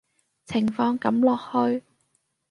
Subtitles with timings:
[0.47, 1.37] 情況噉落
[1.71, 1.83] 去